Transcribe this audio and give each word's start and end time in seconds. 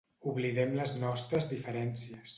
Oblidem 0.29 0.73
les 0.79 0.95
nostres 1.05 1.49
diferències. 1.53 2.29